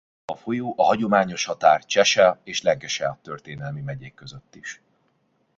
[0.25, 4.81] A folyó a hagyományos határ Cheshire és Lancashire történelmi megyék között is.